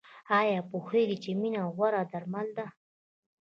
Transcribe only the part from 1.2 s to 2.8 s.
چې مینه غوره درمل ده؟